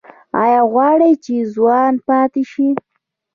[0.41, 2.69] ایا غواړئ چې ځوان پاتې شئ؟